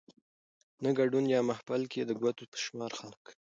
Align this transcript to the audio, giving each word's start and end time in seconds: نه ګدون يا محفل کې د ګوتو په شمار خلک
نه 0.83 0.89
ګدون 0.97 1.25
يا 1.33 1.39
محفل 1.49 1.81
کې 1.91 2.01
د 2.05 2.11
ګوتو 2.21 2.43
په 2.51 2.57
شمار 2.63 2.91
خلک 2.99 3.23